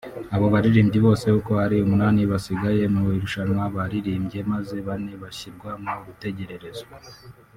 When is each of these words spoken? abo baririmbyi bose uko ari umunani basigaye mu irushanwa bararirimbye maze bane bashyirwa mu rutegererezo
abo 0.35 0.47
baririmbyi 0.53 0.99
bose 1.05 1.25
uko 1.39 1.51
ari 1.65 1.75
umunani 1.81 2.21
basigaye 2.31 2.83
mu 2.93 3.01
irushanwa 3.15 3.63
bararirimbye 3.75 4.39
maze 4.51 4.75
bane 4.87 5.13
bashyirwa 5.23 5.69
mu 5.83 5.93
rutegererezo 6.07 6.85